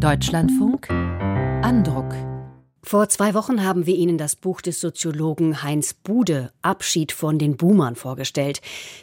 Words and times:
Deutschlandfunk 0.00 0.88
Andruck 0.90 2.14
vor 2.82 3.10
zwei 3.10 3.34
Wochen 3.34 3.62
haben 3.62 3.84
wir 3.84 3.94
Ihnen 3.94 4.16
das 4.16 4.34
Buch 4.34 4.62
des 4.62 4.80
Soziologen 4.80 5.62
Heinz 5.62 5.92
Bude 5.92 6.50
Abschied 6.62 7.12
von 7.12 7.38
den 7.38 7.58
Boomern 7.58 7.94
vorgestellt. 7.94 8.62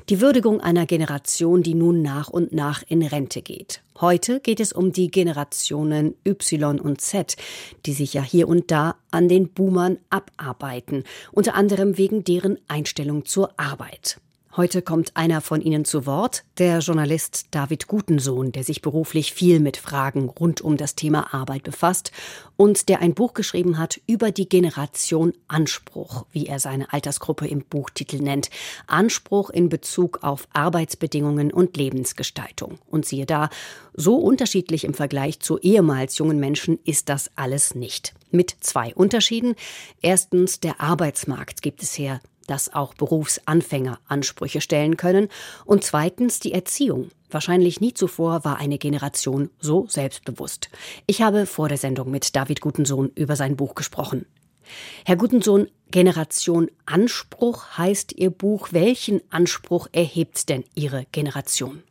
Die 0.10 0.20
Würdigung 0.20 0.60
einer 0.60 0.88
Generation, 0.88 1.62
die 1.62 1.76
nun 1.76 2.02
nach 2.02 2.30
und 2.30 2.52
nach 2.52 2.84
in 2.88 3.04
Rente 3.04 3.44
geht. 3.44 3.84
Heute 4.02 4.40
geht 4.40 4.60
es 4.60 4.74
um 4.74 4.92
die 4.92 5.12
Generationen 5.12 6.16
Y 6.26 6.80
und 6.80 7.00
Z, 7.00 7.38
die 7.86 7.94
sich 7.94 8.16
ja 8.16 8.24
hier 8.24 8.48
und 8.48 8.72
da 8.72 8.96
an 9.12 9.30
den 9.30 9.50
Boomern 9.50 10.00
abarbeiten, 10.10 11.04
unter 11.32 11.54
anderem 11.54 12.00
wegen 12.00 12.24
deren 12.24 12.58
Einstellung 12.68 13.26
zur 13.26 13.52
Arbeit. 13.60 14.20
Heute 14.58 14.82
kommt 14.82 15.16
einer 15.16 15.42
von 15.42 15.62
Ihnen 15.62 15.86
zu 15.86 16.08
Wort, 16.08 16.44
der 16.58 16.80
Journalist 16.80 17.46
David 17.52 17.86
Gutensohn, 17.86 18.52
der 18.52 18.64
sich 18.64 18.82
beruflich 18.82 19.32
viel 19.32 19.60
mit 19.60 19.78
Fragen 19.78 20.30
rund 20.30 20.62
um 20.62 20.78
das 20.78 20.96
Thema 20.96 21.32
Arbeit 21.32 21.62
befasst 21.62 22.12
und 22.56 22.90
der 22.90 23.00
ein 23.00 23.14
Buch 23.14 23.36
geschrieben 23.36 23.78
hat 23.78 24.02
über 24.08 24.32
die 24.32 24.50
Generation 24.50 25.34
Anspruch, 25.48 26.26
wie 26.32 26.48
er 26.48 26.58
seine 26.58 26.92
Altersgruppe 26.92 27.48
im 27.48 27.66
Buchtitel 27.66 28.18
nennt. 28.18 28.50
Anspruch 28.88 29.52
in 29.52 29.70
Bezug 29.70 30.24
auf 30.24 30.48
Arbeitsbedingungen 30.54 31.54
und 31.54 31.78
Lebensgestaltung. 31.78 32.80
Und 32.88 33.06
siehe 33.06 33.28
da, 33.28 33.52
so 33.94 34.16
unterschiedlich 34.16 34.86
im 34.86 34.96
Vergleich 34.96 35.40
zu 35.40 35.60
ehemals 35.60 36.18
jungen 36.18 36.40
Menschen 36.40 36.80
ist 36.84 37.10
das 37.10 37.30
alles 37.36 37.76
nicht. 37.76 38.16
Mit 38.32 38.56
zwei 38.62 38.96
Unterschieden. 38.96 39.54
Erstens, 40.02 40.60
der 40.60 40.82
Arbeitsmarkt 40.82 41.62
gibt 41.62 41.84
es 41.84 41.96
her 41.96 42.22
dass 42.48 42.74
auch 42.74 42.94
Berufsanfänger 42.94 44.00
Ansprüche 44.08 44.62
stellen 44.62 44.98
können. 44.98 45.30
Und 45.66 45.84
zweitens 45.84 46.40
die 46.40 46.54
Erziehung. 46.54 47.10
Wahrscheinlich 47.30 47.82
nie 47.82 47.94
zuvor 47.94 48.46
war 48.46 48.58
eine 48.58 48.78
Generation 48.78 49.50
so 49.60 49.86
selbstbewusst. 49.88 50.70
Ich 51.06 51.22
habe 51.22 51.46
vor 51.46 51.68
der 51.68 51.78
Sendung 51.78 52.10
mit 52.10 52.36
David 52.36 52.62
Gutensohn 52.62 53.12
über 53.16 53.36
sein 53.36 53.56
Buch 53.58 53.76
gesprochen. 53.76 54.26
Herr 55.06 55.16
Gutensohn, 55.16 55.70
Generation 55.92 56.70
Anspruch 56.86 57.78
heißt 57.78 58.14
Ihr 58.14 58.30
Buch. 58.30 58.70
Welchen 58.72 59.22
Anspruch 59.30 59.88
erhebt 59.92 60.50
denn 60.50 60.64
Ihre 60.76 61.06
Generation? 61.12 61.84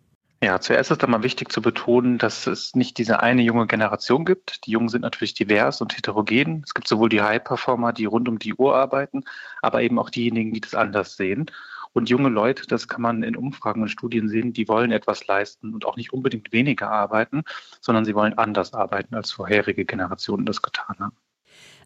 Ja, 0.43 0.61
zuerst 0.61 0.91
ist 0.91 1.03
einmal 1.03 1.23
wichtig 1.23 1.51
zu 1.51 1.63
betonen, 1.63 2.19
dass 2.19 2.47
es 2.47 2.75
nicht 2.75 2.99
diese 2.99 3.21
eine 3.21 3.41
junge 3.41 3.67
Generation 3.67 4.27
gibt. 4.27 4.67
Die 4.67 4.73
Jungen 4.73 4.91
sind 4.91 5.01
natürlich 5.01 5.33
divers 5.33 5.81
und 5.81 5.97
heterogen. 5.97 6.63
Es 6.65 6.75
gibt 6.75 6.89
sowohl 6.89 7.09
die 7.09 7.23
High-Performer, 7.23 7.95
die 7.95 8.05
rund 8.05 8.29
um 8.29 8.39
die 8.39 8.53
Uhr 8.55 8.77
arbeiten, 8.77 9.25
aber 9.63 9.81
eben 9.81 9.99
auch 9.99 10.11
diejenigen, 10.11 10.53
die 10.53 10.61
das 10.61 10.75
anders 10.75 11.17
sehen. 11.17 11.51
Und 11.95 12.11
junge 12.11 12.29
Leute, 12.29 12.67
das 12.67 12.89
kann 12.89 13.01
man 13.01 13.23
in 13.23 13.35
Umfragen 13.35 13.81
und 13.81 13.89
Studien 13.89 14.29
sehen, 14.29 14.53
die 14.53 14.69
wollen 14.69 14.93
etwas 14.93 15.27
leisten 15.27 15.73
und 15.73 15.87
auch 15.87 15.97
nicht 15.97 16.13
unbedingt 16.13 16.53
weniger 16.53 16.91
arbeiten, 16.91 17.43
sondern 17.81 18.05
sie 18.05 18.15
wollen 18.15 18.37
anders 18.37 18.75
arbeiten, 18.75 19.15
als 19.15 19.33
vorherige 19.33 19.87
Generationen 19.87 20.45
das 20.45 20.61
getan 20.61 20.97
haben. 21.01 21.17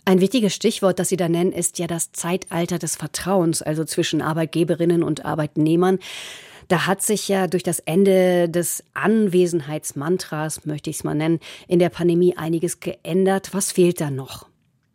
Ein 0.05 0.21
wichtiges 0.21 0.55
Stichwort, 0.55 0.99
das 0.99 1.11
Sie 1.11 1.17
da 1.17 1.29
nennen, 1.29 1.53
ist 1.53 1.79
ja 1.79 1.87
das 1.87 2.11
Zeitalter 2.11 2.81
des 2.81 2.97
Vertrauens, 2.97 3.63
also 3.63 3.85
zwischen 3.85 4.23
Arbeitgeberinnen 4.23 5.05
und 5.05 5.25
Arbeitnehmern. 5.25 6.01
Da 6.71 6.87
hat 6.87 7.03
sich 7.03 7.27
ja 7.27 7.49
durch 7.49 7.65
das 7.65 7.81
Ende 7.81 8.49
des 8.49 8.85
Anwesenheitsmantras, 8.95 10.67
möchte 10.67 10.89
ich 10.89 10.99
es 10.99 11.05
mal 11.05 11.17
nennen, 11.17 11.41
in 11.67 11.81
der 11.81 11.89
Pandemie 11.89 12.37
einiges 12.37 12.79
geändert. 12.79 13.53
Was 13.53 13.73
fehlt 13.73 14.01
da 14.01 14.09
noch? 14.13 14.47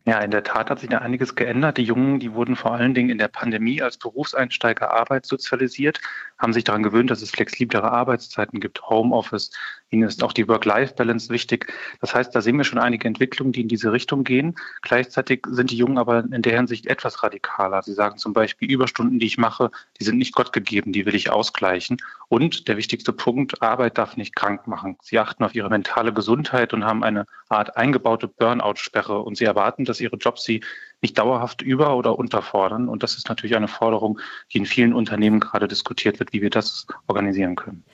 Ja, 0.06 0.20
in 0.20 0.30
der 0.30 0.42
Tat 0.42 0.70
hat 0.70 0.78
sich 0.80 0.88
da 0.88 0.98
einiges 0.98 1.34
geändert. 1.34 1.76
Die 1.76 1.82
Jungen, 1.82 2.18
die 2.18 2.32
wurden 2.32 2.56
vor 2.56 2.72
allen 2.72 2.94
Dingen 2.94 3.10
in 3.10 3.18
der 3.18 3.28
Pandemie 3.28 3.82
als 3.82 3.98
Berufseinsteiger 3.98 4.90
arbeitssozialisiert, 4.90 6.00
haben 6.38 6.54
sich 6.54 6.64
daran 6.64 6.82
gewöhnt, 6.82 7.10
dass 7.10 7.20
es 7.20 7.30
flexiblere 7.30 7.92
Arbeitszeiten 7.92 8.58
gibt, 8.58 8.88
Homeoffice. 8.88 9.50
Ihnen 9.90 10.08
ist 10.08 10.24
auch 10.24 10.32
die 10.32 10.48
Work-Life-Balance 10.48 11.30
wichtig. 11.30 11.72
Das 12.00 12.14
heißt, 12.14 12.34
da 12.34 12.40
sehen 12.40 12.56
wir 12.56 12.64
schon 12.64 12.80
einige 12.80 13.06
Entwicklungen, 13.06 13.52
die 13.52 13.60
in 13.60 13.68
diese 13.68 13.92
Richtung 13.92 14.24
gehen. 14.24 14.56
Gleichzeitig 14.82 15.46
sind 15.48 15.70
die 15.70 15.76
Jungen 15.76 15.98
aber 15.98 16.24
in 16.24 16.42
der 16.42 16.56
Hinsicht 16.56 16.86
etwas 16.86 17.22
radikaler. 17.22 17.82
Sie 17.82 17.92
sagen 17.92 18.18
zum 18.18 18.32
Beispiel, 18.32 18.70
Überstunden, 18.70 19.20
die 19.20 19.26
ich 19.26 19.38
mache, 19.38 19.70
die 20.00 20.04
sind 20.04 20.18
nicht 20.18 20.34
Gott 20.34 20.52
gegeben, 20.52 20.92
die 20.92 21.06
will 21.06 21.14
ich 21.14 21.30
ausgleichen. 21.30 21.98
Und 22.28 22.66
der 22.66 22.76
wichtigste 22.76 23.12
Punkt, 23.12 23.62
Arbeit 23.62 23.96
darf 23.98 24.16
nicht 24.16 24.34
krank 24.34 24.66
machen. 24.66 24.96
Sie 25.02 25.20
achten 25.20 25.44
auf 25.44 25.54
ihre 25.54 25.70
mentale 25.70 26.12
Gesundheit 26.12 26.74
und 26.74 26.84
haben 26.84 27.04
eine 27.04 27.24
Art 27.48 27.76
eingebaute 27.76 28.26
Burnout-Sperre 28.26 29.20
und 29.20 29.36
sie 29.36 29.44
erwarten, 29.44 29.84
dass 29.84 30.00
ihre 30.00 30.16
Jobs 30.16 30.42
sie 30.42 30.62
nicht 31.00 31.16
dauerhaft 31.16 31.62
über- 31.62 31.96
oder 31.96 32.18
unterfordern. 32.18 32.88
Und 32.88 33.04
das 33.04 33.16
ist 33.16 33.28
natürlich 33.28 33.54
eine 33.54 33.68
Forderung, 33.68 34.18
die 34.52 34.58
in 34.58 34.66
vielen 34.66 34.94
Unternehmen 34.94 35.38
gerade 35.38 35.68
diskutiert 35.68 36.18
wird, 36.18 36.32
wie 36.32 36.42
wir 36.42 36.50
das 36.50 36.88
organisieren 37.06 37.54
können. 37.54 37.84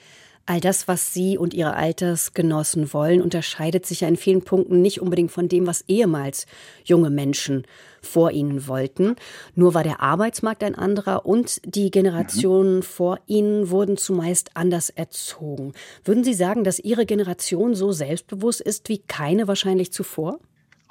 All 0.45 0.59
das, 0.59 0.89
was 0.89 1.13
Sie 1.13 1.37
und 1.37 1.53
Ihre 1.53 1.75
Altersgenossen 1.75 2.93
wollen, 2.93 3.21
unterscheidet 3.21 3.85
sich 3.85 4.01
ja 4.01 4.09
in 4.09 4.17
vielen 4.17 4.41
Punkten 4.41 4.81
nicht 4.81 4.99
unbedingt 4.99 5.31
von 5.31 5.47
dem, 5.47 5.67
was 5.67 5.85
ehemals 5.87 6.47
junge 6.83 7.09
Menschen 7.09 7.65
vor 8.01 8.31
Ihnen 8.31 8.67
wollten. 8.67 9.15
Nur 9.55 9.73
war 9.73 9.83
der 9.83 10.01
Arbeitsmarkt 10.01 10.63
ein 10.65 10.75
anderer 10.75 11.25
und 11.25 11.61
die 11.63 11.91
Generationen 11.91 12.77
mhm. 12.77 12.83
vor 12.83 13.19
Ihnen 13.25 13.69
wurden 13.69 13.95
zumeist 13.95 14.51
anders 14.55 14.89
erzogen. 14.89 15.71
Würden 16.03 16.25
Sie 16.25 16.33
sagen, 16.33 16.65
dass 16.65 16.79
Ihre 16.79 17.05
Generation 17.05 17.73
so 17.73 17.93
selbstbewusst 17.93 18.59
ist 18.59 18.89
wie 18.89 18.97
keine 18.97 19.47
wahrscheinlich 19.47 19.93
zuvor? 19.93 20.39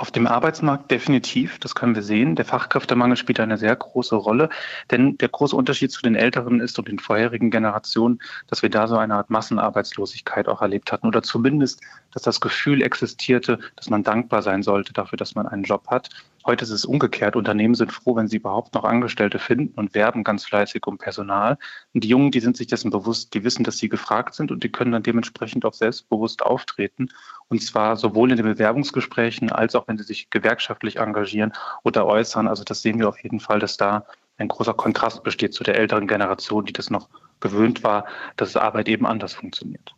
Auf 0.03 0.11
dem 0.11 0.27
Arbeitsmarkt 0.27 0.91
definitiv, 0.91 1.61
das 1.61 1.77
können 1.77 1.95
wir 1.95 2.03
sehen. 2.03 2.35
Der 2.35 2.45
Fachkräftemangel 2.45 3.17
spielt 3.17 3.39
eine 3.39 3.57
sehr 3.57 3.77
große 3.77 4.17
Rolle, 4.17 4.49
denn 4.91 5.17
der 5.19 5.29
große 5.29 5.55
Unterschied 5.55 5.93
zu 5.93 6.03
den 6.03 6.17
Älteren 6.17 6.59
ist 6.59 6.77
und 6.77 6.89
den 6.89 6.99
vorherigen 6.99 7.53
Generationen, 7.53 8.21
dass 8.49 8.63
wir 8.63 8.69
da 8.69 8.89
so 8.89 8.97
eine 8.97 9.15
Art 9.15 9.31
Massenarbeitslosigkeit 9.31 10.49
auch 10.49 10.61
erlebt 10.61 10.91
hatten 10.91 11.07
oder 11.07 11.23
zumindest, 11.23 11.83
dass 12.13 12.23
das 12.23 12.41
Gefühl 12.41 12.83
existierte, 12.83 13.61
dass 13.77 13.91
man 13.91 14.03
dankbar 14.03 14.43
sein 14.43 14.65
sollte 14.65 14.93
dafür, 14.93 15.19
dass 15.19 15.37
man 15.37 15.47
einen 15.47 15.63
Job 15.63 15.87
hat. 15.87 16.09
Heute 16.45 16.65
ist 16.65 16.71
es 16.71 16.85
umgekehrt. 16.85 17.37
Unternehmen 17.37 17.77
sind 17.77 17.93
froh, 17.93 18.17
wenn 18.17 18.27
sie 18.27 18.39
überhaupt 18.39 18.75
noch 18.75 18.83
Angestellte 18.83 19.39
finden 19.39 19.75
und 19.79 19.95
werben 19.95 20.25
ganz 20.25 20.45
fleißig 20.45 20.85
um 20.87 20.99
Personal. 20.99 21.57
Und 21.95 22.03
die 22.03 22.09
Jungen, 22.09 22.33
die 22.33 22.41
sind 22.41 22.57
sich 22.57 22.67
dessen 22.67 22.91
bewusst, 22.91 23.33
die 23.35 23.45
wissen, 23.45 23.63
dass 23.63 23.79
sie 23.79 23.89
gefragt 23.89 24.35
sind 24.35 24.51
und 24.51 24.65
die 24.65 24.73
können 24.73 24.91
dann 24.91 25.05
dementsprechend 25.05 25.65
auch 25.65 25.75
selbstbewusst 25.75 26.43
auftreten. 26.43 27.11
Und 27.49 27.63
zwar 27.63 27.97
sowohl 27.97 28.33
in 28.33 28.37
den 28.37 28.47
Bewerbungsgesprächen 28.47 29.53
als 29.53 29.77
auch 29.77 29.87
wenn 29.87 29.99
sie 29.99 30.05
sich 30.05 30.31
gewerkschaftlich 30.31 30.97
engagieren 30.97 31.53
oder 31.85 32.07
äußern. 32.07 32.49
Also 32.49 32.65
das 32.65 32.83
sehen 32.83 32.99
wir 32.99 33.09
auf 33.09 33.23
jeden 33.23 33.39
Fall, 33.39 33.61
dass 33.61 33.77
da 33.77 34.05
ein 34.37 34.49
großer 34.49 34.75
Kontrast 34.75 35.23
besteht 35.23 35.55
zu 35.55 35.63
der 35.63 35.77
älteren 35.77 36.09
Generation, 36.09 36.65
die 36.65 36.73
das 36.73 36.91
noch 36.91 37.09
gewöhnt 37.39 37.85
war, 37.85 38.07
dass 38.37 38.57
Arbeit 38.57 38.89
eben 38.89 39.07
anders 39.07 39.35
funktioniert. 39.35 39.95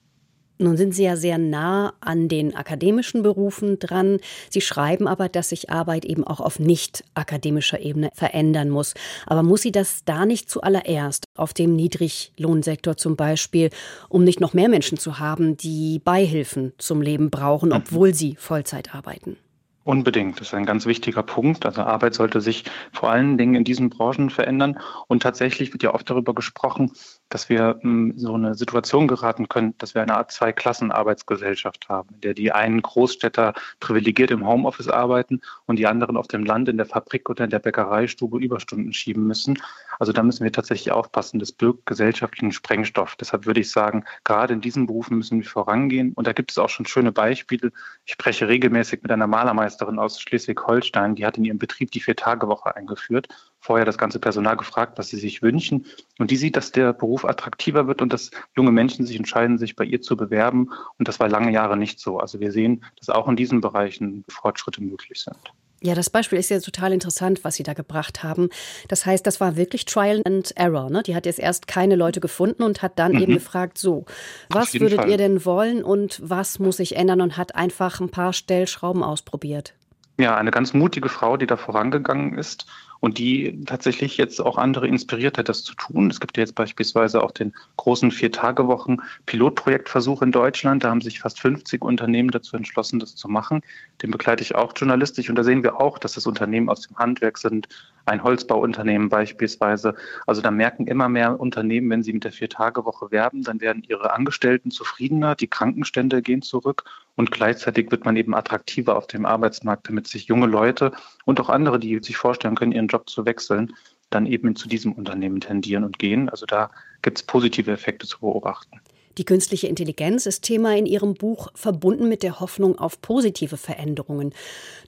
Nun 0.59 0.76
sind 0.76 0.94
Sie 0.94 1.03
ja 1.03 1.16
sehr 1.16 1.38
nah 1.38 1.94
an 2.00 2.28
den 2.28 2.54
akademischen 2.54 3.22
Berufen 3.22 3.78
dran. 3.81 4.19
Sie 4.50 4.60
schreiben 4.60 5.09
aber, 5.09 5.28
dass 5.28 5.48
sich 5.48 5.70
Arbeit 5.70 6.04
eben 6.04 6.25
auch 6.25 6.41
auf 6.41 6.60
nicht 6.60 7.04
akademischer 7.15 7.81
Ebene 7.81 8.10
verändern 8.15 8.70
muss. 8.70 8.94
Aber 9.26 9.42
muss 9.42 9.62
sie 9.62 9.72
das 9.72 10.04
da 10.04 10.26
nicht 10.26 10.48
zuallererst 10.48 11.25
auf 11.34 11.54
dem 11.54 11.75
Niedriglohnsektor 11.75 12.97
zum 12.97 13.16
Beispiel, 13.16 13.70
um 14.09 14.22
nicht 14.22 14.41
noch 14.41 14.54
mehr 14.54 14.69
Menschen 14.69 14.98
zu 14.98 15.19
haben, 15.19 15.56
die 15.56 15.98
Beihilfen 15.98 16.72
zum 16.78 17.03
Leben 17.03 17.31
brauchen, 17.31 17.72
obwohl 17.72 18.15
sie 18.15 18.36
Vollzeit 18.36 18.94
arbeiten? 18.94 19.36
Unbedingt, 19.84 20.41
das 20.41 20.49
ist 20.49 20.55
ein 20.55 20.65
ganz 20.65 20.87
wichtiger 20.87 21.22
Punkt. 21.22 21.67
Also 21.67 21.83
Arbeit 21.83 22.15
sollte 22.15 22.41
sich 22.41 22.65
vor 22.91 23.11
allen 23.11 23.37
Dingen 23.37 23.55
in 23.55 23.65
diesen 23.65 23.91
Branchen 23.91 24.31
verändern. 24.31 24.78
Und 25.09 25.22
tatsächlich 25.22 25.75
wird 25.75 25.83
ja 25.83 25.93
oft 25.93 26.09
darüber 26.09 26.34
gesprochen, 26.34 26.93
dass 27.28 27.50
wir 27.50 27.81
in 27.83 27.91
hm, 27.91 28.12
so 28.17 28.33
eine 28.33 28.55
Situation 28.55 29.09
geraten 29.09 29.47
können, 29.47 29.77
dass 29.77 29.95
wir 29.95 30.00
eine 30.00 30.17
Art 30.17 30.33
Zwei-Klassen-Arbeitsgesellschaft 30.33 31.91
haben, 31.91 32.15
in 32.15 32.21
der 32.22 32.33
die 32.33 32.50
einen 32.50 32.81
Großstädter 32.81 33.53
privilegiert 33.78 34.31
im 34.31 34.47
Homeoffice 34.47 34.89
arbeiten 34.89 35.43
und 35.67 35.78
die 35.78 35.87
anderen 35.87 36.16
auf 36.16 36.28
dem 36.28 36.45
Land 36.45 36.71
in 36.71 36.78
der 36.78 36.87
Fabrik 36.87 37.28
oder 37.28 37.45
in 37.45 37.51
der 37.51 37.59
Bäckereistube 37.59 38.39
Überstunden 38.39 38.95
schieben 38.95 39.27
müssen. 39.27 39.59
Also 39.99 40.12
da 40.12 40.22
müssen 40.22 40.45
wir 40.45 40.53
tatsächlich 40.53 40.93
aufpassen. 40.93 41.39
Das 41.39 41.53
birgt 41.53 41.84
gesellschaftlichen 41.84 42.53
Sprengstoff. 42.53 43.16
Deshalb 43.16 43.45
würde 43.45 43.61
ich 43.61 43.71
sagen, 43.71 44.05
gerade 44.25 44.55
in 44.55 44.62
diesen 44.62 44.87
Berufen 44.87 45.19
müssen 45.19 45.43
wir 45.43 45.49
vorangehen. 45.49 46.15
Und 46.15 46.27
da 46.27 46.33
gibt 46.33 46.53
es 46.53 46.56
auch 46.56 46.71
schon 46.71 46.87
schöne 46.87 47.12
Beispiele. 47.12 47.71
Ich 48.06 48.15
spreche 48.15 48.49
regelmäßig 48.49 49.03
mit 49.03 49.13
einer 49.13 49.27
Malermeisterin 49.27 49.73
aus 49.82 50.21
Schleswig-Holstein. 50.21 51.15
Die 51.15 51.26
hat 51.26 51.38
in 51.38 51.44
ihrem 51.44 51.59
Betrieb 51.59 51.91
die 51.91 52.00
Vier-Tage-Woche 52.00 52.76
eingeführt. 52.76 53.28
Vorher 53.60 53.84
das 53.84 53.98
ganze 53.98 54.18
Personal 54.18 54.56
gefragt, 54.56 54.98
was 54.98 55.09
sie 55.09 55.16
sich 55.16 55.42
wünschen. 55.42 55.86
Und 56.18 56.30
die 56.30 56.36
sieht, 56.36 56.56
dass 56.56 56.72
der 56.72 56.92
Beruf 56.92 57.24
attraktiver 57.24 57.86
wird 57.86 58.03
und 58.03 58.12
dass 58.12 58.30
junge 58.56 58.72
Menschen 58.72 59.06
sich 59.06 59.16
entscheiden, 59.16 59.59
sich 59.59 59.76
bei 59.76 59.84
ihr 59.84 60.03
zu 60.03 60.16
bewerben. 60.16 60.71
Und 60.98 61.09
das 61.09 61.21
war 61.21 61.28
lange 61.28 61.53
Jahre 61.53 61.76
nicht 61.76 62.00
so. 62.00 62.18
Also 62.18 62.41
wir 62.41 62.53
sehen, 62.53 62.84
dass 62.98 63.09
auch 63.09 63.28
in 63.28 63.36
diesen 63.36 63.60
Bereichen 63.60 64.24
Fortschritte 64.28 64.82
möglich 64.82 65.22
sind. 65.22 65.53
Ja, 65.84 65.95
das 65.95 66.09
Beispiel 66.09 66.39
ist 66.39 66.48
ja 66.48 66.60
total 66.60 66.95
interessant, 66.95 67.45
was 67.45 67.57
Sie 67.57 67.63
da 67.63 67.75
gebracht 67.75 68.22
haben. 68.22 68.48
Das 68.89 69.04
heißt, 69.04 69.27
das 69.27 69.39
war 69.39 69.57
wirklich 69.57 69.84
Trial 69.84 70.22
and 70.25 70.57
Error. 70.57 70.89
Ne? 70.89 71.03
Die 71.03 71.15
hat 71.15 71.27
jetzt 71.27 71.39
erst 71.39 71.66
keine 71.66 71.95
Leute 71.95 72.21
gefunden 72.21 72.63
und 72.63 72.81
hat 72.81 72.98
dann 72.98 73.13
mhm. 73.13 73.21
eben 73.21 73.34
gefragt, 73.34 73.77
so, 73.77 74.07
was 74.48 74.72
würdet 74.72 75.01
Fall. 75.01 75.10
ihr 75.10 75.19
denn 75.19 75.45
wollen 75.45 75.84
und 75.84 76.22
was 76.25 76.59
muss 76.59 76.78
sich 76.78 76.97
ändern 76.97 77.21
und 77.21 77.36
hat 77.36 77.54
einfach 77.54 78.01
ein 78.01 78.09
paar 78.09 78.33
Stellschrauben 78.33 79.03
ausprobiert. 79.03 79.75
Ja, 80.16 80.36
eine 80.39 80.53
ganz 80.53 80.72
mutige 80.72 81.10
Frau, 81.10 81.36
die 81.36 81.47
da 81.47 81.59
vorangegangen 81.59 82.39
ist 82.39 82.66
und 83.04 83.18
die 83.18 83.62
tatsächlich 83.66 84.16
jetzt 84.16 84.41
auch 84.41 84.56
andere 84.56 84.89
inspiriert 84.89 85.36
hat, 85.36 85.51
das 85.51 85.62
zu 85.62 85.74
tun. 85.74 86.09
Es 86.09 86.21
gibt 86.21 86.39
jetzt 86.39 86.54
beispielsweise 86.54 87.22
auch 87.22 87.33
den 87.33 87.53
großen 87.77 88.10
Vier-Tage-Wochen 88.10 88.97
Pilotprojektversuch 89.27 90.22
in 90.22 90.33
Deutschland. 90.33 90.84
Da 90.84 90.89
haben 90.89 91.03
sich 91.03 91.21
fast 91.21 91.39
50 91.39 91.83
Unternehmen 91.83 92.30
dazu 92.30 92.56
entschlossen, 92.56 93.01
das 93.01 93.15
zu 93.15 93.28
machen. 93.28 93.60
Den 94.01 94.10
begleite 94.10 94.42
ich 94.42 94.54
auch 94.54 94.72
journalistisch 94.74 95.28
und 95.28 95.36
da 95.36 95.45
sehen 95.45 95.62
wir 95.62 95.83
auch, 95.83 95.98
dass 95.98 96.15
das 96.15 96.27
Unternehmen 96.27 96.71
aus 96.71 96.89
dem 96.89 96.97
Handwerk 96.97 97.36
sind, 97.36 97.68
ein 98.06 98.22
Holzbauunternehmen 98.22 99.10
beispielsweise. 99.10 99.95
Also 100.27 100.41
da 100.41 100.50
merken 100.50 100.86
immer 100.86 101.10
mehr 101.10 101.39
Unternehmen, 101.39 101.91
wenn 101.91 102.03
sie 102.03 102.15
mit 102.15 102.24
der 102.24 102.33
Vier-Tage-Woche 102.33 103.10
werben, 103.10 103.42
dann 103.42 103.60
werden 103.60 103.83
ihre 103.86 104.15
Angestellten 104.15 104.71
zufriedener, 104.71 105.34
die 105.34 105.48
Krankenstände 105.48 106.22
gehen 106.22 106.41
zurück 106.41 106.84
und 107.16 107.31
gleichzeitig 107.31 107.91
wird 107.91 108.05
man 108.05 108.16
eben 108.16 108.34
attraktiver 108.34 108.97
auf 108.97 109.07
dem 109.07 109.27
Arbeitsmarkt, 109.27 109.89
damit 109.89 110.07
sich 110.07 110.27
junge 110.27 110.47
Leute 110.47 110.93
und 111.25 111.41
auch 111.41 111.49
andere, 111.49 111.78
die 111.78 111.99
sich 112.03 112.16
vorstellen 112.16 112.57
können, 112.57 112.72
ihren 112.72 112.89
Job 112.89 113.09
zu 113.09 113.25
wechseln, 113.25 113.75
dann 114.11 114.27
eben 114.27 114.57
zu 114.57 114.69
diesem 114.69 114.93
Unternehmen 114.93 115.41
tendieren 115.41 115.84
und 115.84 115.99
gehen. 115.99 116.28
Also 116.28 116.47
da 116.47 116.71
gibt 117.03 117.19
es 117.19 117.27
positive 117.27 117.71
Effekte 117.71 118.07
zu 118.07 118.21
beobachten. 118.21 118.81
Die 119.16 119.25
künstliche 119.25 119.69
Intelligenz 119.69 120.27
ist 120.27 120.43
Thema 120.43 120.77
in 120.77 120.87
Ihrem 120.87 121.15
Buch, 121.15 121.49
verbunden 121.55 122.09
mit 122.09 122.25
der 122.25 122.41
Hoffnung 122.41 122.77
auf 122.78 123.01
positive 123.01 123.57
Veränderungen. 123.57 124.34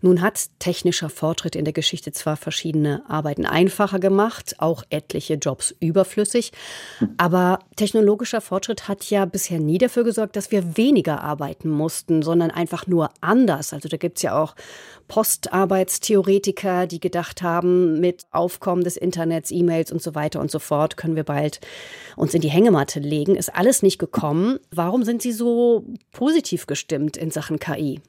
Nun 0.00 0.20
hat 0.20 0.46
technischer 0.58 1.08
Fortschritt 1.11 1.55
in 1.55 1.64
der 1.64 1.73
Geschichte 1.73 2.11
zwar 2.11 2.37
verschiedene 2.37 3.05
Arbeiten 3.08 3.46
einfacher 3.46 4.00
gemacht, 4.00 4.56
auch 4.58 4.82
etliche 4.90 5.34
Jobs 5.34 5.75
überflüssig, 5.78 6.50
aber 7.19 7.61
technologischer 7.76 8.40
Fortschritt 8.40 8.88
hat 8.88 9.08
ja 9.11 9.26
bisher 9.26 9.61
nie 9.61 9.78
dafür 9.78 10.02
gesorgt, 10.02 10.34
dass 10.34 10.50
wir 10.50 10.76
weniger 10.76 11.22
arbeiten 11.22 11.69
mussten, 11.69 12.22
sondern 12.22 12.50
einfach 12.50 12.88
nur 12.88 13.11
anders. 13.20 13.72
Also 13.72 13.88
da 13.88 13.96
gibt 13.96 14.19
es 14.19 14.22
ja 14.22 14.43
auch 14.43 14.56
Postarbeitstheoretiker, 15.06 16.88
die 16.88 16.99
gedacht 16.99 17.43
haben, 17.43 18.00
mit 18.00 18.26
Aufkommen 18.32 18.82
des 18.82 18.96
Internets, 18.96 19.52
E-Mails 19.52 19.93
und 19.93 20.02
so 20.02 20.17
weiter 20.17 20.40
und 20.40 20.50
so 20.50 20.58
fort 20.58 20.96
können 20.96 21.14
wir 21.14 21.22
bald 21.22 21.61
uns 22.17 22.34
in 22.34 22.40
die 22.40 22.50
Hängematte 22.50 22.99
legen. 22.99 23.37
Ist 23.37 23.55
alles 23.55 23.82
nicht 23.82 23.99
gekommen 23.99 24.15
bekommen. 24.16 24.58
Warum 24.70 25.04
sind 25.04 25.20
Sie 25.20 25.32
so 25.32 25.84
positiv 26.12 26.66
gestimmt 26.66 27.16
in 27.16 27.30
Sachen 27.30 27.58
KI? 27.58 28.00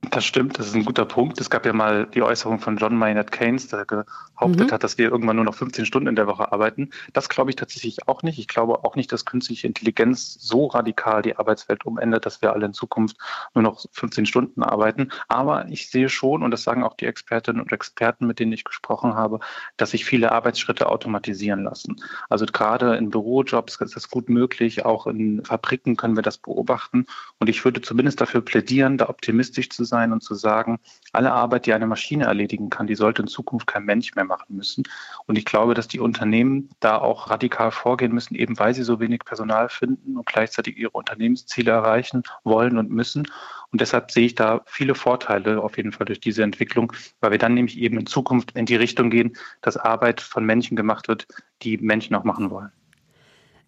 Das 0.00 0.24
stimmt, 0.24 0.58
das 0.58 0.68
ist 0.68 0.74
ein 0.76 0.84
guter 0.84 1.04
Punkt. 1.04 1.40
Es 1.40 1.50
gab 1.50 1.66
ja 1.66 1.72
mal 1.72 2.06
die 2.06 2.22
Äußerung 2.22 2.60
von 2.60 2.76
John 2.76 2.96
Maynard 2.96 3.32
Keynes, 3.32 3.66
der 3.66 3.84
behauptet 3.84 4.68
mhm. 4.68 4.72
hat, 4.72 4.84
dass 4.84 4.96
wir 4.96 5.10
irgendwann 5.10 5.36
nur 5.36 5.44
noch 5.44 5.56
15 5.56 5.86
Stunden 5.86 6.08
in 6.08 6.14
der 6.14 6.28
Woche 6.28 6.52
arbeiten. 6.52 6.90
Das 7.12 7.28
glaube 7.28 7.50
ich 7.50 7.56
tatsächlich 7.56 8.06
auch 8.06 8.22
nicht. 8.22 8.38
Ich 8.38 8.46
glaube 8.46 8.84
auch 8.84 8.94
nicht, 8.94 9.10
dass 9.10 9.24
künstliche 9.24 9.66
Intelligenz 9.66 10.34
so 10.40 10.66
radikal 10.66 11.22
die 11.22 11.36
Arbeitswelt 11.36 11.84
umändert, 11.84 12.26
dass 12.26 12.40
wir 12.42 12.52
alle 12.52 12.66
in 12.66 12.74
Zukunft 12.74 13.16
nur 13.54 13.62
noch 13.62 13.84
15 13.90 14.24
Stunden 14.26 14.62
arbeiten. 14.62 15.10
Aber 15.26 15.66
ich 15.68 15.90
sehe 15.90 16.08
schon, 16.08 16.44
und 16.44 16.52
das 16.52 16.62
sagen 16.62 16.84
auch 16.84 16.94
die 16.94 17.06
Expertinnen 17.06 17.60
und 17.60 17.72
Experten, 17.72 18.28
mit 18.28 18.38
denen 18.38 18.52
ich 18.52 18.62
gesprochen 18.62 19.14
habe, 19.14 19.40
dass 19.76 19.90
sich 19.90 20.04
viele 20.04 20.30
Arbeitsschritte 20.30 20.88
automatisieren 20.88 21.64
lassen. 21.64 21.96
Also 22.28 22.46
gerade 22.46 22.94
in 22.96 23.10
Bürojobs 23.10 23.76
ist 23.80 23.96
das 23.96 24.08
gut 24.08 24.28
möglich. 24.28 24.84
Auch 24.84 25.08
in 25.08 25.44
Fabriken 25.44 25.96
können 25.96 26.14
wir 26.14 26.22
das 26.22 26.38
beobachten. 26.38 27.06
Und 27.40 27.48
ich 27.48 27.64
würde 27.64 27.82
zumindest 27.82 28.20
dafür 28.20 28.42
plädieren, 28.42 28.96
da 28.96 29.08
optimistisch 29.08 29.70
zu 29.70 29.87
sein 29.88 30.12
und 30.12 30.22
zu 30.22 30.34
sagen, 30.34 30.78
alle 31.12 31.32
Arbeit, 31.32 31.66
die 31.66 31.72
eine 31.72 31.86
Maschine 31.86 32.24
erledigen 32.24 32.70
kann, 32.70 32.86
die 32.86 32.94
sollte 32.94 33.22
in 33.22 33.28
Zukunft 33.28 33.66
kein 33.66 33.84
Mensch 33.84 34.14
mehr 34.14 34.24
machen 34.24 34.56
müssen. 34.56 34.84
Und 35.26 35.36
ich 35.38 35.44
glaube, 35.44 35.74
dass 35.74 35.88
die 35.88 36.00
Unternehmen 36.00 36.70
da 36.80 36.98
auch 36.98 37.30
radikal 37.30 37.70
vorgehen 37.70 38.12
müssen, 38.12 38.34
eben 38.34 38.58
weil 38.58 38.74
sie 38.74 38.82
so 38.82 39.00
wenig 39.00 39.24
Personal 39.24 39.68
finden 39.68 40.16
und 40.16 40.26
gleichzeitig 40.26 40.76
ihre 40.76 40.90
Unternehmensziele 40.90 41.70
erreichen 41.70 42.22
wollen 42.44 42.78
und 42.78 42.90
müssen. 42.90 43.26
Und 43.70 43.80
deshalb 43.80 44.10
sehe 44.10 44.26
ich 44.26 44.34
da 44.34 44.62
viele 44.66 44.94
Vorteile 44.94 45.62
auf 45.62 45.76
jeden 45.76 45.92
Fall 45.92 46.06
durch 46.06 46.20
diese 46.20 46.42
Entwicklung, 46.42 46.92
weil 47.20 47.32
wir 47.32 47.38
dann 47.38 47.54
nämlich 47.54 47.78
eben 47.78 47.98
in 47.98 48.06
Zukunft 48.06 48.52
in 48.52 48.66
die 48.66 48.76
Richtung 48.76 49.10
gehen, 49.10 49.36
dass 49.60 49.76
Arbeit 49.76 50.20
von 50.20 50.44
Menschen 50.44 50.76
gemacht 50.76 51.08
wird, 51.08 51.26
die 51.62 51.76
Menschen 51.78 52.14
auch 52.14 52.24
machen 52.24 52.50
wollen. 52.50 52.72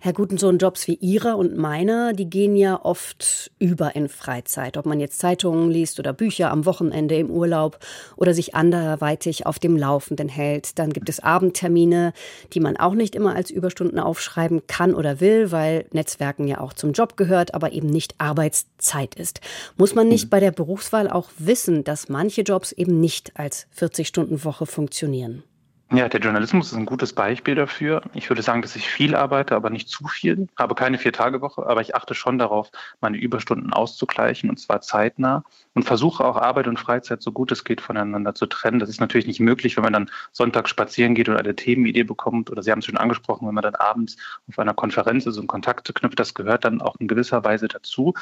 Herr 0.03 0.15
Gutensohn, 0.15 0.57
Jobs 0.57 0.89
wie 0.89 0.95
Ihrer 0.95 1.37
und 1.37 1.59
meiner, 1.59 2.15
die 2.15 2.31
gehen 2.31 2.57
ja 2.57 2.83
oft 2.83 3.51
über 3.59 3.95
in 3.95 4.09
Freizeit. 4.09 4.79
Ob 4.79 4.87
man 4.87 4.99
jetzt 4.99 5.19
Zeitungen 5.19 5.71
liest 5.71 5.99
oder 5.99 6.15
Bücher 6.15 6.51
am 6.51 6.65
Wochenende 6.65 7.17
im 7.17 7.29
Urlaub 7.29 7.79
oder 8.17 8.33
sich 8.33 8.55
anderweitig 8.55 9.45
auf 9.45 9.59
dem 9.59 9.77
Laufenden 9.77 10.31
hält. 10.31 10.79
Dann 10.79 10.95
gibt 10.95 11.11
es 11.11 11.21
Abendtermine, 11.21 12.15
die 12.55 12.61
man 12.61 12.79
auch 12.79 12.95
nicht 12.95 13.15
immer 13.15 13.37
als 13.37 13.51
Überstunden 13.51 13.99
aufschreiben 13.99 14.63
kann 14.67 14.95
oder 14.95 15.21
will, 15.21 15.53
weil 15.53 15.85
Netzwerken 15.93 16.49
ja 16.49 16.63
auch 16.63 16.73
zum 16.73 16.93
Job 16.93 17.19
gehört, 17.19 17.53
aber 17.53 17.73
eben 17.73 17.89
nicht 17.89 18.15
Arbeitszeit 18.17 19.17
ist. 19.17 19.43
Muss 19.77 19.95
man 19.95 20.09
nicht 20.09 20.25
mhm. 20.25 20.31
bei 20.31 20.41
der 20.41 20.53
Berufswahl 20.53 21.11
auch 21.11 21.29
wissen, 21.37 21.85
dass 21.85 22.09
manche 22.09 22.41
Jobs 22.41 22.73
eben 22.73 23.01
nicht 23.01 23.33
als 23.37 23.67
40-Stunden-Woche 23.79 24.65
funktionieren? 24.65 25.43
Ja, 25.93 26.09
der 26.09 26.21
Journalismus 26.21 26.71
ist 26.71 26.79
ein 26.79 26.87
gutes 26.87 27.13
Beispiel 27.13 27.57
dafür. 27.57 28.03
Ich 28.15 28.31
würde 28.31 28.43
sagen, 28.43 28.63
dass 28.63 28.77
ich 28.77 28.89
viel 28.89 29.17
arbeite, 29.17 29.57
aber 29.57 29.71
nicht 29.71 29.89
zu 29.89 30.07
viel. 30.07 30.47
Habe 30.57 30.77
keine 30.77 30.99
Vier-Tage-Woche, 30.99 31.67
aber 31.67 31.81
ich 31.81 31.97
achte 31.97 32.15
schon 32.15 32.39
darauf, 32.39 32.71
meine 33.01 33.17
Überstunden 33.17 33.73
auszugleichen 33.73 34.51
und 34.51 34.61
zwar 34.61 34.83
zeitnah 34.83 35.43
und 35.81 35.85
versuche 35.85 36.23
auch 36.27 36.37
Arbeit 36.37 36.67
und 36.67 36.79
Freizeit 36.79 37.23
so 37.23 37.33
gut 37.33 37.51
es 37.53 37.65
geht 37.65 37.81
voneinander 37.81 38.35
zu 38.35 38.45
trennen. 38.45 38.81
Das 38.81 38.91
ist 38.91 39.01
natürlich 39.01 39.27
nicht 39.27 39.41
möglich, 39.41 39.79
wenn 39.79 39.85
man 39.85 39.95
dann 39.95 40.11
Sonntag 40.31 40.69
spazieren 40.69 41.15
geht 41.15 41.31
und 41.31 41.37
eine 41.39 41.57
Themenidee 41.57 42.03
bekommt 42.03 42.51
oder 42.51 42.63
Sie 42.63 42.71
haben 42.71 42.81
es 42.81 42.85
schon 42.85 42.99
angesprochen, 42.99 43.49
wenn 43.49 43.55
man 43.55 43.63
dann 43.63 43.77
abends 43.77 44.19
auf 44.47 44.59
einer 44.59 44.75
Konferenz 44.75 45.25
ist 45.25 45.39
und 45.39 45.47
Kontakte 45.47 45.95
knüpft, 45.95 46.21
das 46.21 46.35
gehört 46.35 46.67
dann 46.67 46.83
auch 46.83 46.97
in 46.99 47.09
gewisser 47.09 47.45
Weise 47.45 47.67
dazu. 47.67 48.13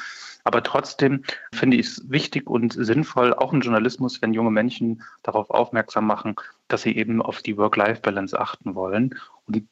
Aber 0.45 0.63
trotzdem 0.63 1.25
finde 1.51 1.75
ich 1.75 1.87
es 1.87 2.09
wichtig 2.09 2.49
und 2.49 2.71
sinnvoll, 2.71 3.33
auch 3.33 3.51
im 3.51 3.59
Journalismus, 3.59 4.21
wenn 4.21 4.33
junge 4.33 4.51
Menschen 4.51 5.03
darauf 5.23 5.49
aufmerksam 5.49 6.07
machen, 6.07 6.37
dass 6.69 6.83
sie 6.83 6.95
eben 6.95 7.21
auf 7.21 7.41
die 7.41 7.57
Work-Life-Balance 7.57 8.39
achten 8.39 8.73
wollen. 8.73 9.15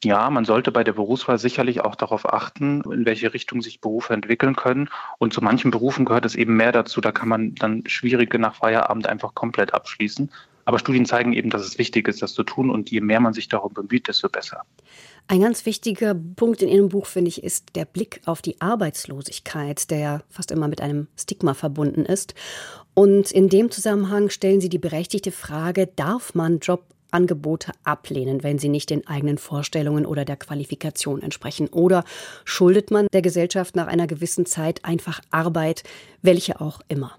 Ja, 0.02 0.28
man 0.30 0.44
sollte 0.44 0.72
bei 0.72 0.82
der 0.82 0.92
Berufswahl 0.92 1.38
sicherlich 1.38 1.80
auch 1.82 1.94
darauf 1.94 2.32
achten, 2.32 2.82
in 2.90 3.06
welche 3.06 3.32
Richtung 3.32 3.62
sich 3.62 3.80
Berufe 3.80 4.12
entwickeln 4.12 4.56
können. 4.56 4.88
Und 5.18 5.32
zu 5.32 5.42
manchen 5.42 5.70
Berufen 5.70 6.04
gehört 6.04 6.24
es 6.24 6.34
eben 6.34 6.56
mehr 6.56 6.72
dazu. 6.72 7.00
Da 7.00 7.12
kann 7.12 7.28
man 7.28 7.54
dann 7.54 7.84
schwierige 7.86 8.38
nach 8.38 8.56
Feierabend 8.56 9.06
einfach 9.06 9.34
komplett 9.34 9.74
abschließen. 9.74 10.30
Aber 10.64 10.78
Studien 10.78 11.06
zeigen 11.06 11.32
eben, 11.32 11.48
dass 11.48 11.62
es 11.62 11.78
wichtig 11.78 12.08
ist, 12.08 12.20
das 12.20 12.34
zu 12.34 12.42
tun. 12.42 12.70
Und 12.70 12.90
je 12.90 13.00
mehr 13.00 13.20
man 13.20 13.32
sich 13.32 13.48
darum 13.48 13.72
bemüht, 13.72 14.08
desto 14.08 14.28
besser. 14.28 14.62
Ein 15.28 15.40
ganz 15.40 15.64
wichtiger 15.64 16.14
Punkt 16.14 16.60
in 16.60 16.68
Ihrem 16.68 16.88
Buch, 16.88 17.06
finde 17.06 17.28
ich, 17.28 17.42
ist 17.42 17.76
der 17.76 17.84
Blick 17.84 18.20
auf 18.24 18.42
die 18.42 18.60
Arbeitslosigkeit, 18.60 19.90
der 19.90 19.98
ja 19.98 20.20
fast 20.28 20.50
immer 20.50 20.68
mit 20.68 20.80
einem 20.80 21.06
Stigma 21.16 21.54
verbunden 21.54 22.04
ist. 22.04 22.34
Und 22.94 23.30
in 23.30 23.48
dem 23.48 23.70
Zusammenhang 23.70 24.28
stellen 24.28 24.60
Sie 24.60 24.68
die 24.68 24.78
berechtigte 24.78 25.30
Frage, 25.30 25.86
darf 25.86 26.34
man 26.34 26.60
Jobangebote 27.08 27.72
ablehnen, 27.84 28.42
wenn 28.42 28.58
sie 28.58 28.68
nicht 28.68 28.90
den 28.90 29.06
eigenen 29.06 29.38
Vorstellungen 29.38 30.06
oder 30.06 30.24
der 30.24 30.36
Qualifikation 30.36 31.22
entsprechen? 31.22 31.68
Oder 31.68 32.04
schuldet 32.44 32.90
man 32.90 33.06
der 33.12 33.22
Gesellschaft 33.22 33.76
nach 33.76 33.86
einer 33.86 34.06
gewissen 34.06 34.46
Zeit 34.46 34.84
einfach 34.84 35.20
Arbeit, 35.30 35.84
welche 36.22 36.60
auch 36.60 36.80
immer? 36.88 37.16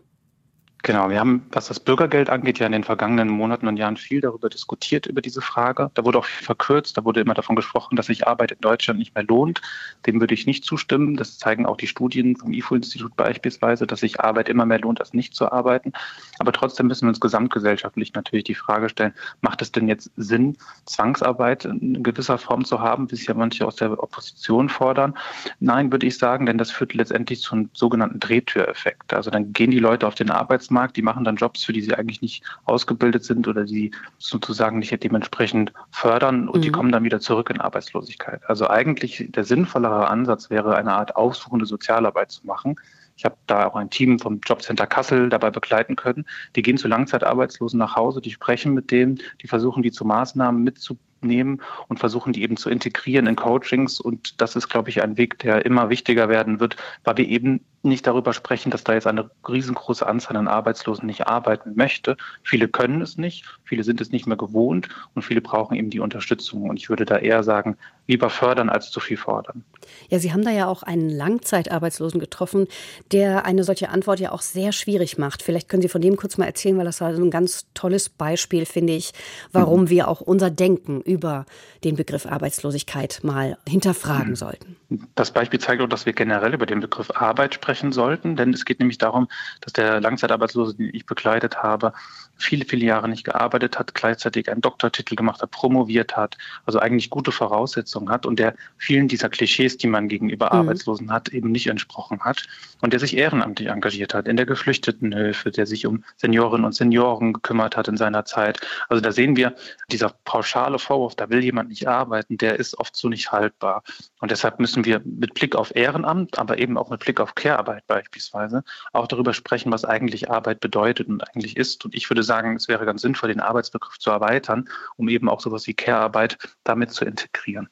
Genau, 0.82 1.10
wir 1.10 1.20
haben, 1.20 1.46
was 1.52 1.68
das 1.68 1.80
Bürgergeld 1.80 2.30
angeht, 2.30 2.60
ja 2.60 2.66
in 2.66 2.72
den 2.72 2.86
vergangenen 2.86 3.28
Monaten 3.28 3.68
und 3.68 3.76
Jahren 3.76 3.98
viel 3.98 4.22
darüber 4.22 4.50
diskutiert, 4.50 5.08
über 5.08 5.22
diese 5.22 5.42
Frage. 5.42 5.92
Da 5.94 6.06
wurde 6.06 6.20
auch 6.20 6.26
viel 6.26 6.46
verkürzt, 6.46 6.98
da 6.98 7.04
wurde 7.04 7.20
immer 7.20 7.34
davon 7.34 7.58
gesprochen, 7.58 7.98
dass 7.98 8.06
sich 8.06 8.28
Arbeit 8.28 8.54
in 8.54 8.62
Deutschland 8.62 8.98
nicht 8.98 9.14
mehr 9.14 9.26
lohnt. 9.26 9.62
Dem 10.08 10.22
würde 10.22 10.34
ich 10.34 10.46
nicht 10.46 10.64
zustimmen. 10.64 11.18
Das 11.18 11.38
zeigen 11.38 11.66
auch 11.66 11.76
die 11.76 11.88
Studien 11.88 12.38
vom 12.38 12.54
IFO-Institut 12.54 13.16
beispielsweise, 13.18 13.88
dass 13.88 14.00
sich 14.00 14.22
Arbeit 14.22 14.48
immer 14.48 14.66
mehr 14.66 14.80
lohnt, 14.80 15.02
als 15.02 15.14
nicht 15.14 15.36
zu 15.36 15.52
arbeiten. 15.52 15.92
Aber 16.40 16.54
trotzdem 16.54 16.88
müssen 16.88 17.06
wir 17.06 17.10
uns 17.10 17.20
gesamtgesellschaftlich 17.20 18.14
natürlich 18.14 18.46
die 18.46 18.56
Frage 18.56 18.88
stellen, 18.88 19.14
macht 19.42 19.62
es 19.62 19.74
denn 19.74 19.90
jetzt 19.90 20.10
Sinn, 20.16 20.58
Zwangsarbeit 20.86 21.66
in 21.66 22.04
gewisser 22.04 22.38
Form 22.38 22.64
zu 22.64 22.80
haben, 22.80 23.12
wie 23.12 23.16
es 23.16 23.26
ja 23.28 23.34
manche 23.34 23.68
aus 23.68 23.76
der 23.76 24.02
Opposition 24.02 24.70
fordern? 24.70 25.14
Nein, 25.60 25.92
würde 25.92 26.08
ich 26.08 26.18
sagen, 26.18 26.46
denn 26.46 26.58
das 26.58 26.72
führt 26.72 26.94
letztendlich 26.94 27.42
zu 27.42 27.56
einem 27.56 27.70
sogenannten 27.74 28.22
Drehtüreffekt. 28.22 29.14
Also 29.14 29.30
dann 29.30 29.52
gehen 29.52 29.72
die 29.72 29.80
Leute 29.80 30.08
auf 30.08 30.16
den 30.16 30.32
Arbeitsmarkt 30.32 30.69
Arbeitsmarkt, 30.70 30.98
die 30.98 31.02
machen 31.02 31.24
dann 31.24 31.36
Jobs, 31.36 31.64
für 31.64 31.74
die 31.74 31.82
sie 31.82 31.96
eigentlich 31.96 32.22
nicht 32.22 32.44
ausgebildet 32.66 33.24
sind 33.24 33.48
oder 33.48 33.66
die 33.66 33.92
sozusagen 34.18 34.80
nicht 34.80 35.04
dementsprechend 35.04 35.74
fördern 35.92 36.48
und 36.48 36.60
mhm. 36.60 36.62
die 36.62 36.72
kommen 36.72 36.92
dann 36.92 37.04
wieder 37.04 37.20
zurück 37.20 37.50
in 37.50 37.60
Arbeitslosigkeit. 37.60 38.42
Also 38.48 38.70
eigentlich 38.70 39.28
der 39.30 39.44
sinnvollere 39.44 40.08
Ansatz 40.08 40.50
wäre, 40.50 40.76
eine 40.76 40.94
Art 40.94 41.16
aufsuchende 41.16 41.66
Sozialarbeit 41.66 42.32
zu 42.32 42.46
machen. 42.46 42.76
Ich 43.18 43.26
habe 43.26 43.36
da 43.48 43.68
auch 43.68 43.76
ein 43.76 43.90
Team 43.90 44.20
vom 44.20 44.40
Jobcenter 44.46 44.88
Kassel 44.88 45.30
dabei 45.30 45.50
begleiten 45.50 45.96
können. 45.98 46.26
Die 46.56 46.62
gehen 46.62 46.78
zu 46.78 46.88
Langzeitarbeitslosen 46.88 47.78
nach 47.78 47.96
Hause, 47.96 48.22
die 48.22 48.32
sprechen 48.32 48.74
mit 48.74 48.92
denen, 48.92 49.20
die 49.42 49.48
versuchen, 49.48 49.84
die 49.84 49.92
zu 49.92 50.06
Maßnahmen 50.06 50.64
mitzu 50.64 50.98
nehmen 51.22 51.62
und 51.88 52.00
versuchen, 52.00 52.34
die 52.34 52.44
eben 52.44 52.58
zu 52.58 52.70
integrieren 52.70 53.28
in 53.28 53.36
Coachings. 53.36 54.00
Und 54.00 54.42
das 54.42 54.56
ist, 54.56 54.70
glaube 54.70 54.90
ich, 54.90 55.02
ein 55.02 55.18
Weg, 55.18 55.40
der 55.40 55.66
immer 55.66 55.90
wichtiger 55.90 56.30
werden 56.30 56.60
wird, 56.60 56.76
weil 57.04 57.18
wir 57.18 57.28
eben 57.28 57.62
nicht 57.82 58.08
darüber 58.08 58.34
sprechen, 58.34 58.72
dass 58.72 58.84
da 58.84 58.94
jetzt 58.94 59.08
eine 59.08 59.30
riesengroße 59.48 60.06
Anzahl 60.06 60.36
an 60.36 60.48
Arbeitslosen 60.48 61.06
nicht 61.06 61.28
arbeiten 61.28 61.74
möchte. 61.76 62.18
Viele 62.44 62.68
können 62.68 63.02
es 63.02 63.18
nicht, 63.18 63.46
viele 63.64 63.84
sind 63.84 64.02
es 64.02 64.12
nicht 64.12 64.28
mehr 64.28 64.36
gewohnt 64.36 64.90
und 65.16 65.22
viele 65.22 65.42
brauchen 65.42 65.76
eben 65.76 65.90
die 65.90 66.02
Unterstützung. 66.02 66.70
Und 66.70 66.78
ich 66.78 66.90
würde 66.90 67.06
da 67.06 67.18
eher 67.18 67.44
sagen, 67.44 67.78
lieber 68.08 68.30
fördern 68.30 68.70
als 68.70 68.92
zu 68.92 69.00
viel 69.00 69.18
fordern. 69.18 69.64
Ja, 70.10 70.20
Sie 70.20 70.34
haben 70.34 70.44
da 70.44 70.52
ja 70.52 70.68
auch 70.68 70.84
einen 70.84 71.10
Langzeitarbeitslosen 71.10 72.20
getroffen, 72.20 72.68
der 73.12 73.46
eine 73.46 73.64
solche 73.64 73.90
Antwort 73.90 74.20
ja 74.20 74.32
auch 74.32 74.42
sehr 74.42 74.72
schwierig 74.72 75.18
macht. 75.18 75.42
Vielleicht 75.42 75.70
können 75.70 75.82
Sie 75.82 75.90
von 75.90 76.02
dem 76.02 76.18
kurz 76.18 76.38
mal 76.38 76.46
erzählen, 76.46 76.78
weil 76.78 76.86
das 76.86 77.02
war 77.02 77.10
ein 77.10 77.32
ganz 77.32 77.68
tolles 77.74 78.10
Beispiel, 78.10 78.66
finde 78.66 78.94
ich, 78.94 79.14
warum 79.52 79.82
mhm. 79.82 79.90
wir 79.90 80.08
auch 80.08 80.22
unser 80.22 80.50
Denken 80.50 81.02
über 81.10 81.46
den 81.84 81.96
Begriff 81.96 82.26
Arbeitslosigkeit 82.26 83.20
mal 83.24 83.58
hinterfragen 83.68 84.30
mhm. 84.30 84.36
sollten. 84.36 84.76
Das 85.16 85.32
Beispiel 85.32 85.60
zeigt 85.60 85.82
auch, 85.82 85.88
dass 85.90 86.06
wir 86.06 86.14
generell 86.14 86.54
über 86.54 86.66
den 86.66 86.80
Begriff 86.80 87.12
Arbeit 87.12 87.54
sprechen 87.56 87.80
sprechen 87.80 87.92
sollten, 87.92 88.36
denn 88.36 88.54
es 88.54 88.66
geht 88.66 88.80
nämlich 88.80 88.98
darum, 88.98 89.28
dass 89.62 89.74
der 89.74 90.02
Langzeitarbeitslose, 90.02 90.76
den 90.76 90.90
ich 90.94 91.06
begleitet 91.06 91.62
habe, 91.64 91.94
viele, 92.40 92.66
viele 92.66 92.86
Jahre 92.86 93.08
nicht 93.08 93.24
gearbeitet 93.24 93.78
hat, 93.78 93.94
gleichzeitig 93.94 94.50
einen 94.50 94.62
Doktortitel 94.62 95.16
gemacht 95.16 95.42
hat, 95.42 95.52
promoviert 95.52 96.16
hat, 96.16 96.38
also 96.66 96.80
eigentlich 96.80 97.10
gute 97.10 97.32
Voraussetzungen 97.32 98.10
hat 98.10 98.26
und 98.26 98.40
der 98.40 98.56
vielen 98.78 99.08
dieser 99.08 99.30
Klischees, 99.30 99.78
die 99.78 99.88
man 99.88 100.08
gegenüber 100.08 100.48
mhm. 100.48 100.60
Arbeitslosen 100.60 101.12
hat, 101.12 101.30
eben 101.30 101.52
nicht 101.52 101.68
entsprochen 101.68 102.22
hat 102.22 102.48
und 102.82 102.94
der 102.94 103.00
sich 103.00 103.18
ehrenamtlich 103.18 103.70
engagiert 103.70 104.14
hat 104.14 104.28
in 104.28 104.38
der 104.38 104.46
Geflüchtetenhilfe, 104.46 105.52
der 105.52 105.66
sich 105.66 105.86
um 105.86 106.04
Seniorinnen 106.18 106.66
und 106.66 106.74
Senioren 106.74 107.34
gekümmert 107.34 107.76
hat 107.76 107.88
in 107.88 107.98
seiner 107.98 108.26
Zeit. 108.26 108.60
Also 108.88 109.02
da 109.02 109.12
sehen 109.12 109.36
wir, 109.36 109.56
dieser 109.92 110.14
pauschale 110.24 110.80
Vorwurf, 110.80 111.16
da 111.16 111.30
will 111.30 111.44
jemand 111.44 111.70
nicht 111.70 111.88
arbeiten, 111.88 112.38
der 112.38 112.58
ist 112.58 112.78
oft 112.80 112.96
so 112.96 113.10
nicht 113.10 113.32
haltbar. 113.32 113.84
Und 114.20 114.32
deshalb 114.32 114.60
müssen 114.60 114.86
wir 114.86 115.02
mit 115.04 115.34
Blick 115.34 115.56
auf 115.56 115.76
Ehrenamt, 115.76 116.40
aber 116.40 116.58
eben 116.58 116.78
auch 116.78 116.90
mit 116.90 117.02
Blick 117.02 117.20
auf 117.20 117.36
Care-Arbeit 117.36 117.86
beispielsweise 117.88 118.64
auch 118.94 119.08
darüber 119.08 119.34
sprechen, 119.34 119.72
was 119.72 119.86
eigentlich 119.86 120.30
Arbeit 120.30 120.60
bedeutet 120.60 121.08
und 121.08 121.22
eigentlich 121.28 121.58
ist. 121.58 121.86
Und 121.86 121.96
ich 121.96 122.10
würde 122.10 122.24
sagen, 122.30 122.56
es 122.56 122.70
wäre 122.70 122.86
ganz 122.86 123.02
sinnvoll, 123.02 123.30
den 123.30 123.42
Arbeitsbegriff 123.42 123.98
zu 124.00 124.12
erweitern, 124.12 124.70
um 124.96 125.10
eben 125.10 125.28
auch 125.28 125.42
sowas 125.42 125.68
wie 125.68 125.74
Care-Arbeit 125.74 126.38
damit 126.64 126.92
zu 126.92 127.04
integrieren. 127.04 127.68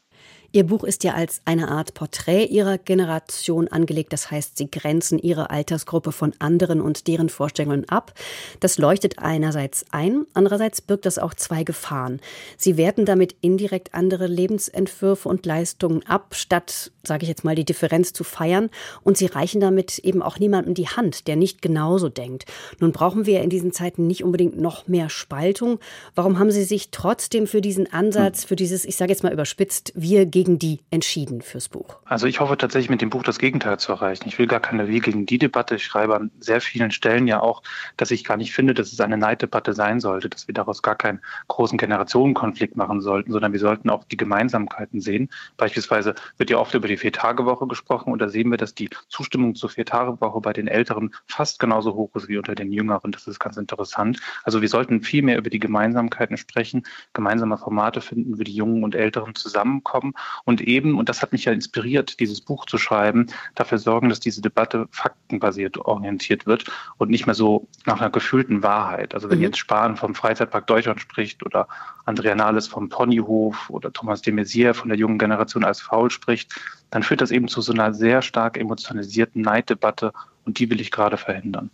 Ihr 0.54 0.64
Buch 0.66 0.84
ist 0.86 1.04
ja 1.04 1.14
als 1.14 1.42
eine 1.44 1.68
Art 1.68 1.94
Porträt 1.94 2.46
Ihrer 2.46 2.78
Generation 2.78 3.68
angelegt. 3.68 4.14
Das 4.14 4.32
heißt, 4.32 4.58
Sie 4.58 4.72
grenzen 4.72 5.20
Ihre 5.20 5.50
Altersgruppe 5.50 6.12
von 6.12 6.34
anderen 6.40 6.80
und 6.80 7.08
deren 7.08 7.30
Vorstellungen 7.30 7.88
ab. 7.90 8.14
Das 8.62 8.78
leuchtet 8.78 9.20
einerseits 9.20 9.86
ein, 9.92 10.26
andererseits 10.34 10.82
birgt 10.82 11.06
das 11.06 11.20
auch 11.20 11.34
zwei 11.34 11.64
Gefahren. 11.64 12.22
Sie 12.56 12.78
werten 12.78 13.06
damit 13.06 13.36
indirekt 13.42 13.94
andere 13.94 14.28
Lebensentwürfe 14.28 15.28
und 15.28 15.46
Leistungen 15.46 16.06
ab, 16.06 16.34
statt, 16.34 16.92
sage 17.04 17.24
ich 17.24 17.30
jetzt 17.30 17.44
mal, 17.44 17.56
die 17.56 17.66
Differenz 17.66 18.14
zu 18.14 18.24
feiern. 18.24 18.70
Und 19.04 19.18
Sie 19.18 19.26
reichen 19.26 19.60
damit 19.60 20.00
eben 20.00 20.22
auch 20.22 20.40
niemandem 20.40 20.74
die 20.74 20.88
Hand, 20.88 21.28
der 21.28 21.36
nicht 21.36 21.62
genauso 21.62 22.08
denkt. 22.08 22.46
Nun 22.80 22.94
brauchen 22.94 23.26
wir 23.26 23.42
in 23.42 23.50
diesen 23.50 23.74
Zeiten 23.74 24.08
nicht 24.08 24.24
unbedingt 24.24 24.58
noch 24.58 24.88
mehr 24.88 25.10
Spaltung. 25.10 25.80
Warum 26.16 26.40
haben 26.40 26.52
Sie 26.52 26.64
sich 26.64 26.90
trotzdem 26.92 27.48
für 27.48 27.62
diesen 27.62 27.92
Ansatz, 27.92 28.46
für 28.46 28.56
dieses, 28.56 28.86
ich 28.86 28.96
sage 28.96 29.12
jetzt 29.12 29.24
mal 29.24 29.34
überspitzt, 29.34 29.92
wir 29.96 30.26
gegen 30.38 30.60
die 30.60 30.82
entschieden 30.92 31.42
fürs 31.42 31.68
Buch? 31.68 31.98
Also 32.06 32.28
ich 32.28 32.40
hoffe 32.40 32.56
tatsächlich 32.60 32.92
mit 32.92 33.02
dem 33.02 33.10
Buch 33.10 33.24
das 33.24 33.40
Gegenteil 33.40 33.80
zu 33.80 33.92
erreichen. 33.92 34.28
Ich 34.28 34.38
will 34.38 34.46
gar 34.46 34.60
keine 34.60 34.88
Wir 34.88 35.00
gegen 35.00 35.26
die 35.26 35.40
Debatte. 35.40 35.74
Ich 35.74 35.84
schreibe 35.84 36.16
an 36.16 36.30
sehr 36.40 36.62
vielen 36.62 36.92
Stellen 36.92 37.26
ja 37.26 37.40
auch, 37.40 37.64
dass 37.96 38.12
ich 38.12 38.24
gar 38.24 38.38
nicht 38.38 38.54
finde, 38.54 38.76
dass 38.76 38.94
es 38.94 39.00
eine 39.00 39.18
Neiddebatte 39.18 39.74
sein 39.74 40.00
sollte, 40.00 40.30
dass 40.30 40.48
wir 40.48 40.54
daraus 40.54 40.84
gar 40.84 40.94
keinen 40.94 41.22
großen 41.48 41.80
Generationenkonflikt 41.80 42.78
machen 42.78 43.02
sollten, 43.02 43.32
sondern 43.32 43.52
wir 43.52 43.60
sollten 43.60 43.90
auch 43.90 44.04
die 44.04 44.16
Gemeinsamkeiten 44.16 45.02
sehen. 45.02 45.32
Beispielsweise 45.58 46.14
wird 46.38 46.52
ja 46.52 46.60
oft 46.60 46.76
über 46.76 46.88
die 46.88 46.98
Vier-Tage-Woche 46.98 47.66
gesprochen 47.66 48.14
und 48.14 48.22
da 48.22 48.30
sehen 48.30 48.52
wir, 48.52 48.58
dass 48.58 48.76
die 48.76 48.92
Zustimmung 49.10 49.56
zur 49.56 49.72
Vier-Tage-Woche 49.72 50.40
bei 50.40 50.54
den 50.54 50.68
Älteren 50.68 51.16
fast 51.26 51.58
genauso 51.58 51.96
hoch 51.96 52.14
ist 52.14 52.28
wie 52.28 52.38
unter 52.38 52.54
den 52.54 52.72
Jüngeren. 52.72 53.12
Das 53.12 53.26
ist 53.26 53.40
ganz 53.40 53.58
interessant. 53.58 54.20
Also 54.44 54.62
wir 54.62 54.70
sollten 54.70 55.02
viel 55.02 55.24
mehr 55.24 55.40
über 55.40 55.50
die 55.50 55.58
Gemeinsamkeiten 55.58 56.38
sprechen, 56.38 56.86
gemeinsame 57.14 57.58
Formate 57.58 58.02
finden, 58.02 58.38
wie 58.38 58.44
die 58.44 58.54
Jungen 58.54 58.84
und 58.84 58.94
Älteren 58.94 59.34
zusammenkommen 59.34 60.14
und 60.46 60.62
eben, 60.62 60.98
und 60.98 61.10
das 61.10 61.22
hat 61.22 61.32
mich 61.32 61.46
ja 61.46 61.52
inspiriert, 61.52 62.20
dieses 62.20 62.42
Buch 62.42 62.66
zu 62.66 62.78
schreiben, 62.78 63.28
dafür 63.56 63.78
sorgen, 63.78 64.10
dass 64.10 64.20
diese 64.20 64.42
Debatte 64.42 64.88
faktenbasiert 64.92 65.78
orientiert 65.78 66.46
wird 66.46 66.66
und 66.98 67.10
nicht 67.10 67.26
mehr 67.26 67.36
so 67.36 67.68
nach 67.86 68.00
einer 68.00 68.10
gefühlten 68.10 68.64
Wahrheit. 68.64 69.14
Also 69.14 69.30
wenn 69.30 69.40
mhm. 69.40 69.46
jetzt 69.46 69.58
Spahn 69.58 69.98
vom 69.98 70.16
Freizeitpark 70.16 70.68
Deutschland 70.68 71.02
spricht 71.02 71.46
oder 71.46 71.68
Andrea 72.06 72.36
Nahles 72.36 72.68
vom 72.68 72.90
Ponyhof 72.90 73.70
oder 73.70 73.92
Thomas 73.92 74.22
de 74.22 74.34
Maizière 74.34 74.74
von 74.74 74.90
der 74.90 74.98
jungen 74.98 75.18
Generation 75.18 75.64
als 75.64 75.82
faul 75.82 76.10
spricht, 76.10 76.54
dann 76.90 77.04
führt 77.04 77.22
das 77.22 77.32
eben 77.32 77.48
zu 77.48 77.62
so 77.62 77.74
einer 77.74 77.94
sehr 77.94 78.22
stark 78.22 78.58
emotionalisierten 78.58 79.42
Neiddebatte 79.42 80.14
und 80.46 80.60
die 80.60 80.70
will 80.70 80.80
ich 80.80 80.92
gerade 80.92 81.18
verhindern. 81.18 81.70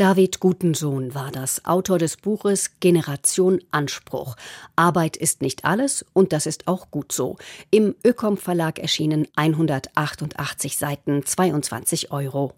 David 0.00 0.40
Gutensohn 0.40 1.14
war 1.14 1.30
das, 1.30 1.66
Autor 1.66 1.98
des 1.98 2.16
Buches 2.16 2.80
Generation 2.80 3.60
Anspruch. 3.70 4.34
Arbeit 4.74 5.18
ist 5.18 5.42
nicht 5.42 5.66
alles 5.66 6.06
und 6.14 6.32
das 6.32 6.46
ist 6.46 6.68
auch 6.68 6.90
gut 6.90 7.12
so. 7.12 7.36
Im 7.70 7.94
Ökom 8.02 8.38
Verlag 8.38 8.78
erschienen 8.78 9.28
188 9.36 10.78
Seiten, 10.78 11.26
22 11.26 12.12
Euro. 12.12 12.54